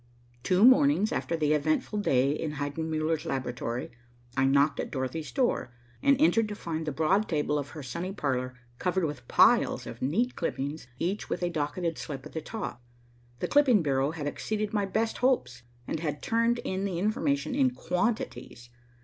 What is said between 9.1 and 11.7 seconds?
piles of neat clippings, each with a